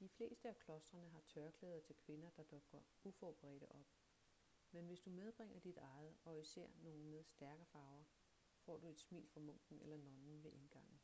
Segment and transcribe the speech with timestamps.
[0.00, 3.86] de fleste af klostrene har tørklæder til kvinder der dukker uforberedte op
[4.70, 8.04] men hvis du medbringer dit eget og især nogle med stærke farver
[8.64, 11.00] får du et smil fra munken eller nonnen ved indgangen